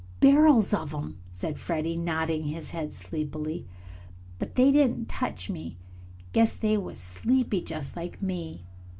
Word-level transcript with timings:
"Barrels 0.19 0.73
of 0.73 0.89
them," 0.89 1.19
said 1.31 1.59
Freddie, 1.59 1.95
nodding 1.95 2.45
his 2.45 2.71
head 2.71 2.91
sleepily. 2.91 3.67
"But 4.39 4.55
they 4.55 4.71
didn't 4.71 5.09
touch 5.09 5.47
me. 5.47 5.77
Guess 6.33 6.55
they 6.55 6.75
was 6.75 6.97
sleepy, 6.97 7.61
just 7.61 7.95
like 7.95 8.19
me." 8.19 8.65